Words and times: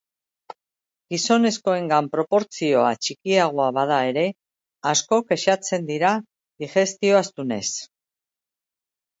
Gizonezkoengan 1.13 2.07
proportzioa 2.15 2.87
txikiagoa 3.07 3.67
bada 3.79 3.99
ere, 4.13 4.25
asko 4.93 5.21
kexatzen 5.33 5.87
dira 5.93 6.15
digestio 6.65 7.21
astunez. 7.23 7.61